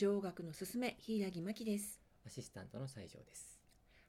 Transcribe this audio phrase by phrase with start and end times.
[0.00, 2.00] 上学のすすめ、柊真希です。
[2.26, 3.60] アシスタントの西条です。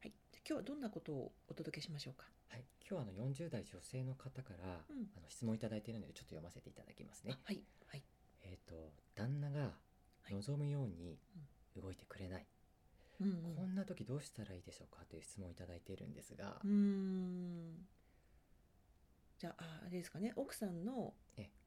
[0.01, 0.13] はい、
[0.47, 2.23] 今日はどんなことをお届けしましょうか？
[2.47, 5.11] はい、今日はあの40代女性の方から、うん。
[5.17, 7.33] あの質問いただいているのでちょっと読ませていただきますね。
[7.33, 7.39] あ。
[7.43, 8.03] はい、はい、
[8.43, 9.71] えっ、と旦那が
[10.29, 10.33] い。
[10.33, 11.19] 望むように
[11.75, 12.47] 動いてくれない、
[13.19, 17.85] うん、こんな時どうしたらいいでしょうかという質問をいただいているんですが、うん。
[19.39, 21.13] じゃあ、ああれですかね、奥さんの。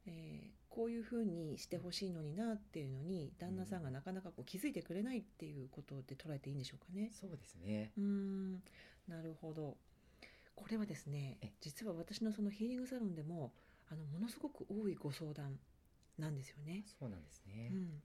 [0.05, 7.11] ええーこういうふうにしてほしいのになっていうのに旦那さんがなかなかこう気づいてくれないっていうことで捉えていいんでしょうかね。
[7.13, 7.93] そうですね。
[7.97, 8.53] うーん
[9.07, 9.77] なるほど。
[10.53, 11.53] これはですねえ。
[11.61, 13.53] 実は私のそのヒーリングサロンでも
[13.89, 15.57] あのものすごく多いご相談
[16.17, 16.83] なんですよね。
[16.99, 18.01] そうなんですね、うん、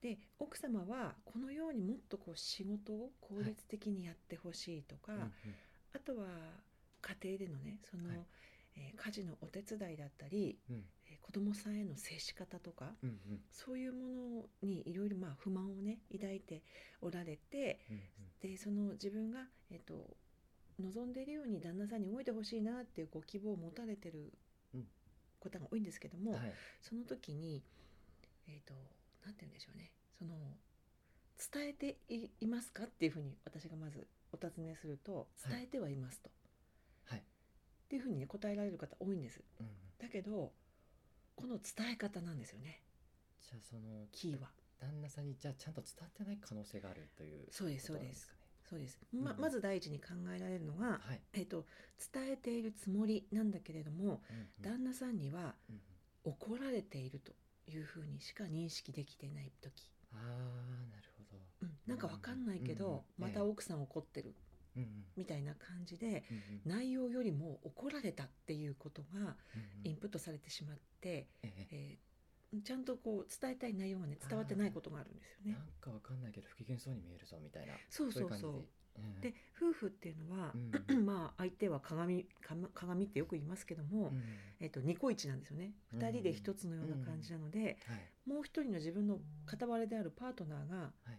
[0.00, 5.30] で奥様はこのようにもっとこう仕事を効率的にやってほしいとか、うんうん。
[5.94, 6.26] あとは
[7.02, 8.18] 家庭でのねその、はい。
[8.76, 10.84] えー家事のお手伝いだったり、うん
[11.34, 13.40] 供さんへの接し方とかうんうん。
[13.52, 16.62] そういうものにいろいろまあ不満をね抱いて
[17.02, 18.00] おられてうん
[18.50, 19.40] でその自分が、
[19.70, 20.16] えっと
[20.80, 24.32] 望んでいるように旦那さんに動いてほしいなっていうご希望を持たれてる
[24.74, 24.86] うん。
[25.40, 26.52] ことが多いんですけども、うんはい。
[26.82, 27.62] その時に
[28.48, 28.74] えっ、と
[29.24, 29.90] なんて言うんでしょうね。
[30.18, 30.34] その
[31.52, 35.52] 伝えていいますかっていうふうに私がまずお尋ねするとはい。
[35.52, 36.30] 伝えてはいますと、
[37.06, 37.18] はい。
[37.18, 37.22] っ
[37.88, 39.40] ていうふうにね答えられる方多いんです。
[39.60, 39.72] うんうん。
[39.98, 40.52] だけど
[41.36, 42.82] この伝え方なんですよね。
[43.42, 44.48] じゃあそのキーは
[44.80, 48.34] 旦那さんにじゃあちゃんと伝わってない可能性があるというそうですそうです。
[48.68, 48.98] そうです。
[49.12, 49.40] まうん。
[49.40, 51.66] まず第一に考えられるのが、はい、えっと
[52.12, 54.20] 伝えているつもりなんだけれどもうんうん。
[54.62, 55.54] 旦那さんには
[56.24, 57.32] 怒られていると
[57.70, 60.20] いうふうにしか認識できていない時、ああ
[60.90, 61.38] なるほど。
[61.62, 63.24] うん、なんかわかんないけど、うん。
[63.24, 63.30] うん。
[63.30, 64.34] また奥さん怒ってる
[65.16, 66.24] みたいな感じで
[66.64, 69.36] 内容よりも怒られたっていうことが
[69.84, 71.66] インプットされてしまって、ええ。
[71.70, 72.14] えー
[72.62, 75.52] ちゃんとこう伝えたい内容がね伝わってないことがあるんですよね。
[75.54, 75.66] なん。
[75.80, 78.64] かわかんないけど不機嫌そうに見えるぞみたいなそうそうそう。
[79.20, 80.54] で夫婦っていうのは、
[80.88, 82.28] うん まあ相手は鏡
[82.74, 84.22] 鏡ってよく言いますけども、うん
[84.60, 85.72] えっとニコイチなんですよね。
[85.92, 88.30] うん2人で一つのような感じなので、はい。
[88.30, 91.18] もう一人の自分の片割れであるパートナーが、はい。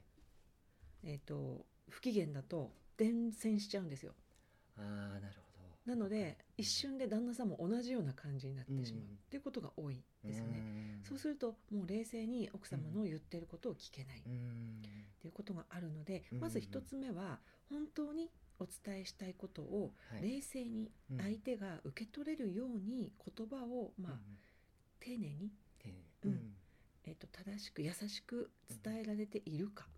[1.03, 4.13] えっと不機嫌だと伝染しちゃうんですよ。
[4.77, 4.81] あ
[5.17, 5.41] あなるほ
[5.85, 5.91] ど。
[5.91, 9.03] なので一瞬で旦那さんも同じような感じになってしまう。
[9.03, 9.07] うん。
[9.07, 10.51] っていうことが多いですよね。
[10.53, 14.19] ねそうするともう冷静に奥様の言ってることを聞けない。
[14.19, 14.81] っうん。
[15.21, 16.39] ていうことがあるので、うん。
[16.39, 17.39] まず一つ目は
[17.69, 20.23] 本当にお伝えしたいことをはい。
[20.23, 21.17] 冷静にうん。
[21.19, 24.19] 相手が受け取れるように言葉をまあうん。
[24.99, 25.51] 丁寧に、
[26.23, 26.31] うん。
[26.31, 26.53] うん。
[27.05, 28.49] えっと正しく優しく
[28.83, 29.85] 伝えられているか。
[29.87, 29.94] うん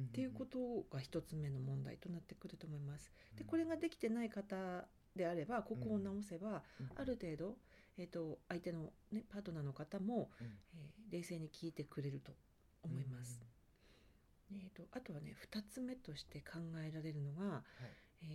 [0.00, 0.58] っていうこと
[0.90, 3.10] が一つ目の問題となってくると思います。
[3.36, 3.46] でうん。
[3.46, 6.90] これができてない方であればここを直せば、うん。
[6.96, 7.56] ある程度、
[7.96, 10.46] えー、と相手の、ね、パートナーの方も、うん。
[10.74, 12.32] えー冷静に聞いてくれると
[12.82, 13.40] 思います。
[14.50, 17.62] えー、とあとはね2つ目として考えられるのが、はい。
[18.22, 18.26] え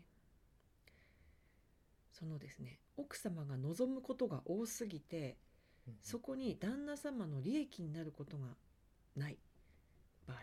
[0.00, 0.14] ー
[2.10, 5.36] そのですね奥様が望むことが多すぎて
[5.86, 5.94] うん。
[6.00, 8.46] そこに旦那様の利益になることが
[9.16, 9.38] ない
[10.26, 10.38] 場合、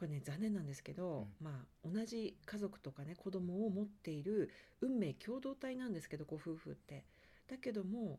[0.00, 4.50] これね残念なんですけど、まあ同じ家族とかね子供を持っている
[4.80, 7.04] 運命共同体なんですけどご夫婦って。
[7.48, 8.18] だけども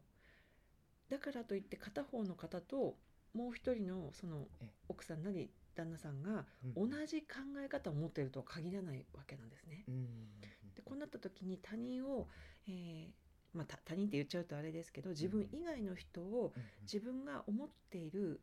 [1.10, 2.98] だからといって片方の方と
[3.34, 7.08] もう一人のそのえ奥さんなり旦那さんが同うん。
[7.08, 9.84] じ考え方を持っているとは限らないわけなんですね。
[9.88, 10.42] うん。
[10.76, 12.28] でこうなった時に他人を、
[12.68, 16.64] えーまあ、た他人って言っちゃうとあれですけど自分以外の人をうん。
[16.84, 18.40] 自分が思っている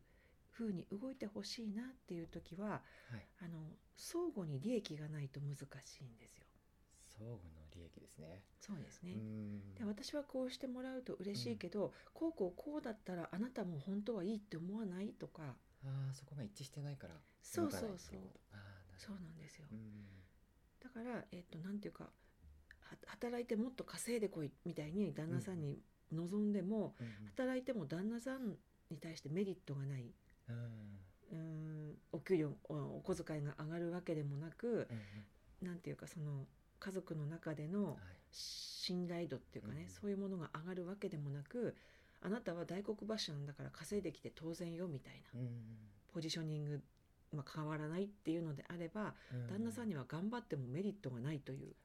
[0.59, 3.25] 風に動いてほしいなっていう時ははい。
[3.39, 3.59] あの
[3.95, 6.45] 相互に利益がないと難しいんですよ。
[7.17, 8.43] 相互の利益ですね。
[8.59, 9.13] そうですね。
[9.13, 9.75] うん。
[9.75, 15.55] で私はこうしてもらうと嬉しいけど、こうこうこうだったらあなたも本当はいいって思わないとか。
[15.85, 17.15] ああそこが一致してないから。
[17.41, 18.19] そうそうそう。
[18.53, 18.57] あ
[18.97, 19.65] そうなんですよ。
[19.71, 19.79] うん。
[20.81, 25.79] だから、えっとなんていうかは働いてもっと稼いでこいみたいに旦那さんに
[26.11, 27.07] 望んでも、うん。
[27.35, 28.55] 働いても旦那さん
[28.89, 30.13] に対してメリットがない。
[30.49, 30.99] うん。
[31.31, 31.37] うー
[31.93, 31.97] ん。
[32.11, 34.75] お給料おお小遣いが上がるわけでもなくうん
[35.61, 35.67] うん。
[35.67, 36.45] なんていうかその
[36.79, 37.95] 家族の中でのはい。
[38.31, 41.75] 信頼度っていうかね、うんそういうものが上がるわけでもなく
[42.21, 45.49] あなたは大黒柱なんだから稼いできて当然よみたいなうん
[46.13, 46.81] ポジショニング、
[47.33, 49.13] まあ、変わらないっていうのであれば
[49.49, 51.75] 旦那さんにには頑張ってもメリットがないという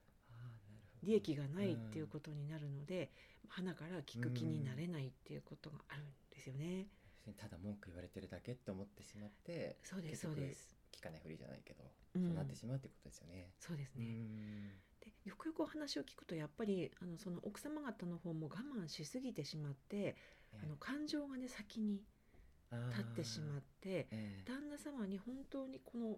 [1.03, 3.11] 利益がないっていうことになるので
[3.47, 6.87] 花から聞く気になれないっていうことがあるんですよね。
[7.33, 10.75] ただ文句言われてるだけって思ってしまってそうですそうです。
[10.91, 11.83] 聞かないふりじゃないけど、
[12.15, 12.25] うん。
[12.27, 13.49] そうなってしまうってことですよね。
[13.59, 14.05] そうですね。
[14.05, 14.69] うん。
[15.01, 18.49] でよくよくお話を聞くとやっぱりあのその奥様方の方も我
[18.83, 20.15] 慢しすぎてしまって
[20.63, 22.01] あの感情がね先に
[22.89, 24.43] 立ってしまってええ。
[24.45, 26.17] 旦那様に本当にこの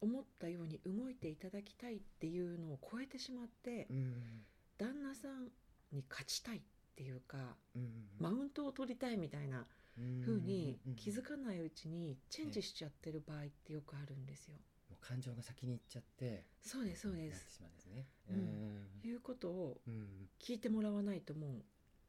[0.00, 4.44] 思ったように動いていただきたいっていうのを超えてしまってうん。
[4.78, 5.48] 旦那さん
[5.92, 6.60] に勝ちたいっ
[6.96, 8.08] ていうかうん。
[8.18, 9.66] マウントを取りたいみたいな
[9.98, 14.54] うん風にうん気づかないうちにチェンジしちゃってる場合ってよくあるんですよ。
[14.90, 17.02] もう感情が先に行っちゃってそうです。
[17.02, 17.60] そうです。
[17.60, 18.06] ですね。
[18.30, 19.00] うん。
[19.04, 21.62] いうことをうん聞いてもらわないとも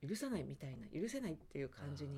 [0.03, 2.18] う許さないみたいな許せないっていう感じに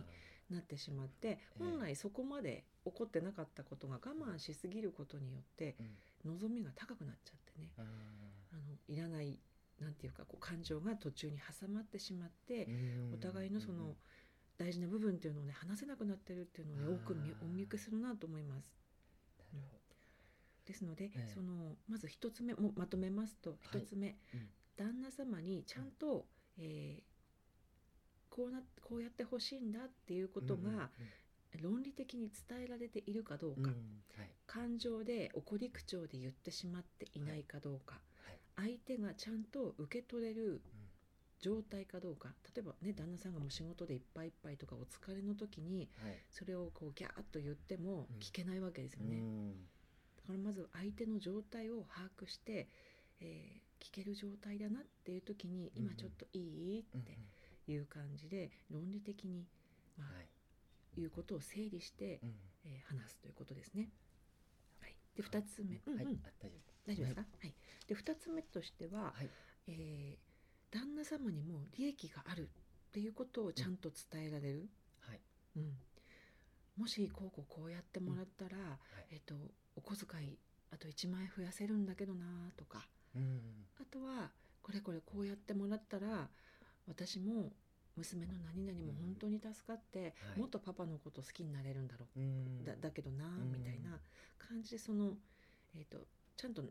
[0.49, 5.75] あなってしまってえ本来そこまで起こってなかったことが我慢しすぎることによって
[6.23, 7.71] 望みが高くなっちゃってね。
[7.77, 7.81] あ
[8.57, 9.39] のいらない
[9.79, 13.13] なんていうかこう感情が途中に挟まってしまってうん。
[13.13, 13.95] お互いのその
[14.57, 18.71] 大事な部分っていうのをね話せなくなってるっていうのをね多く見お見受けするなと思います。
[19.53, 19.75] なるほ
[20.65, 21.31] ですので、ええ。
[21.33, 23.81] そのまず一つ目もまとめますとはい。
[23.81, 24.49] 一つ目、うん。
[24.77, 26.25] 旦那様にちゃんと、
[26.57, 27.15] えー
[28.27, 30.77] こうなこうやってほしいんだっていうどことうんうんうん。
[30.77, 30.89] が
[31.61, 33.67] 論理的に伝えられているかどうか、うん。
[34.17, 34.29] はい。
[34.45, 38.01] 感情で怒り口調で言ってしまっていないかどうか、
[38.57, 38.77] はい。
[38.77, 40.84] 相手がちゃんと受け取れるうん
[41.41, 42.29] 状態かどうか。
[42.55, 46.17] 例えばね旦那さんがもう仕事でいっぱいいっぱいとかお疲れの時にはい。
[46.29, 48.19] それをこうギャーッと言ってもうん。
[48.19, 49.17] 聞けないわけですよね。
[49.17, 49.51] うん。
[50.17, 52.67] だからまず相手の状態を把握して、
[53.19, 56.39] えー聞ける状態だなっていう時に今ちょっとい
[56.77, 56.79] い？
[56.79, 57.19] っうんて
[57.67, 59.45] いう感じで論理的に、
[59.97, 61.01] まあはい。
[61.01, 62.35] いうことを整理して、うん。
[62.65, 63.89] えー話すということですね。
[64.79, 66.05] はい、で2つ目、うんうん。
[66.05, 66.17] はい。
[66.23, 66.73] あ大丈夫。
[66.87, 67.55] 大丈夫ですか、はい。
[67.87, 69.29] で2つ目としては、はい。
[69.67, 70.24] えー
[70.75, 74.69] 旦那様にも利益があるっていうことをちゃんと伝えられる、
[74.99, 75.19] はい。
[75.55, 75.73] うん。
[76.77, 78.63] もしこうこうこうやってもらったら、は
[78.99, 79.05] い。
[79.11, 79.35] えっと
[79.77, 80.37] お小遣い
[80.71, 82.25] あと1万円増やせるんだけどな
[82.57, 82.85] とか。
[83.15, 83.39] うん
[83.79, 84.31] あとは
[84.61, 86.27] これこれこうやってもらったら
[86.87, 87.53] 私も
[87.95, 90.39] 娘の何々も本当に助かって、はい。
[90.39, 92.65] もっとパパのこと好きになれるんだろう、うん。
[92.65, 93.53] だだけどなうん。
[93.53, 93.97] みたいな
[94.37, 95.13] 感じでその、
[95.73, 96.05] えー、と
[96.35, 96.63] ちゃんと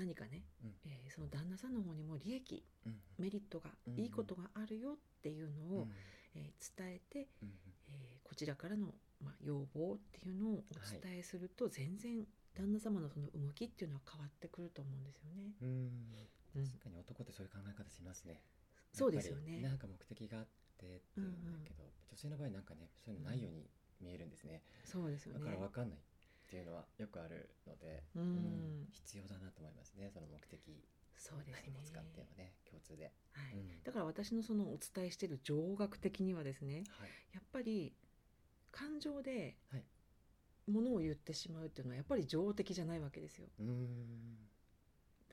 [0.00, 0.70] 何かね、うん。
[0.86, 2.96] えーその旦那さんの方にも利益うん。
[3.18, 5.90] メリットが、うんいいことがあるよっていうのを、うん。
[6.34, 7.48] えー伝えて、うん。
[7.88, 12.24] えーこちらからの、まあ、要望っていうのをお伝えすると、全然
[12.54, 15.52] 旦那様のその動きっていうのは変わってくると思うんですよね。
[15.60, 15.68] うん。
[16.56, 16.66] うん。
[16.66, 18.40] 確かに男ってそういう考え方しますね。
[18.92, 19.60] そうですよね。
[19.60, 20.46] なんか目的があっ
[20.78, 23.68] てっていうんだけど、女性の場合なんかねそういうのないように
[24.00, 25.40] 見えるんですね、そうですよね。
[25.40, 25.98] だから分かんない
[26.50, 28.88] っていうのはよくあるので、うん。
[28.90, 30.84] 必要だなと思いますねその目的。
[31.16, 31.62] そうですね。
[31.66, 33.54] 何持つかっていうのはね共通で、はい。
[33.54, 33.82] うん。
[33.84, 37.08] だから私のそのお伝えしている情学的にはですねはい。
[37.32, 37.94] やっぱり
[38.72, 39.84] 感情ではい。
[40.66, 43.46] ものを言ってしまうっていうのはやっぱり情的じゃないわけですよ。
[43.60, 44.38] うーん。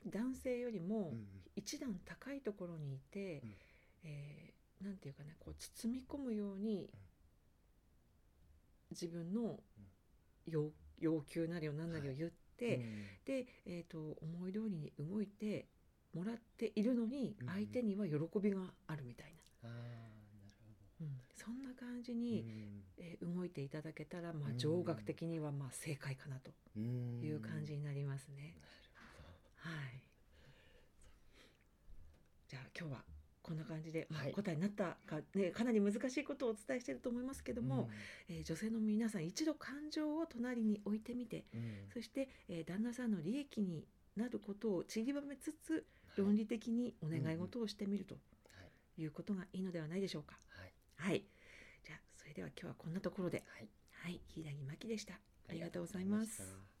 [0.06, 1.26] 男性よりもうん
[1.56, 3.56] 一段高いところにいて、うん。
[4.04, 6.88] えーなんていうかねこう包み込むように
[8.92, 9.58] 自分の
[10.46, 13.06] 要要求なりを何なりを言って、うん。
[13.24, 15.66] で、えー、と思い通りに動いて
[16.14, 17.46] もらっているのにうん。
[17.48, 21.20] 相手には喜びがあるみたいな、ああなるうん。
[21.34, 22.44] そんな感じほどに、
[22.98, 24.58] えー動いていただけたら、まあう、ん。
[24.58, 27.20] 情学的にはまあ正解かなとうん。
[27.22, 28.54] いう感じになりますね。
[28.60, 29.76] なるほど。
[29.76, 30.02] はい。
[32.48, 33.04] じゃあ今日は
[33.48, 34.32] こんな感じで、まあはい。
[34.32, 37.88] 答えになったか、ね、かなり難しいことをお伝えしていると思いますけども、
[38.28, 41.60] えー女性の皆さん一度感情を隣に置いてみてうん。
[41.60, 43.86] うんそして、えー旦那さんの利益に
[44.16, 45.82] なることを散りばめつつはい。
[46.18, 48.20] 論理的にお願い事をしてみるとは
[48.98, 49.02] い。
[49.02, 50.38] いうことがいいのではないでしょうか。
[50.48, 50.72] はい。
[50.96, 51.24] はい。
[51.84, 53.68] じゃあそれでは今日はこんなところで、はい。
[53.92, 55.14] はい、平木真希でした。
[55.48, 56.77] ありがとうございます